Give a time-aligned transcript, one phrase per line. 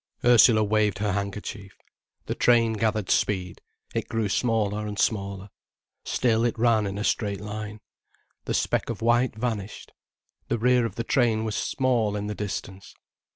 [0.25, 1.77] Ursula waved her handkerchief.
[2.25, 3.61] The train gathered speed,
[3.93, 5.51] it grew smaller and smaller.
[6.05, 7.81] Still it ran in a straight line.
[8.45, 9.91] The speck of white vanished.
[10.47, 12.95] The rear of the train was small in the distance.